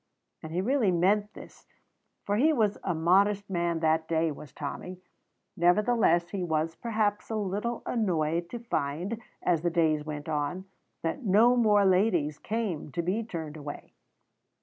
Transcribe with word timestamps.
And 0.41 0.51
he 0.51 0.61
really 0.61 0.89
meant 0.89 1.31
this, 1.35 1.67
for 2.25 2.35
he 2.35 2.51
was 2.51 2.75
a 2.83 2.95
modest 2.95 3.47
man 3.51 3.81
that 3.81 4.07
day, 4.07 4.31
was 4.31 4.51
Tommy. 4.51 4.99
Nevertheless, 5.55 6.29
he 6.31 6.43
was, 6.43 6.73
perhaps, 6.73 7.29
a 7.29 7.35
little 7.35 7.83
annoyed 7.85 8.49
to 8.49 8.57
find, 8.57 9.21
as 9.43 9.61
the 9.61 9.69
days 9.69 10.03
went 10.03 10.27
on, 10.27 10.65
that 11.03 11.21
no 11.23 11.55
more 11.55 11.85
ladies 11.85 12.39
came 12.39 12.91
to 12.93 13.03
be 13.03 13.23
turned 13.23 13.57
away. 13.57 13.93